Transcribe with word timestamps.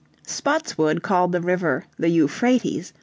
Spotswood 0.25 1.03
called 1.03 1.31
the 1.31 1.41
river 1.41 1.85
the 1.99 2.09
Euphrates. 2.09 2.91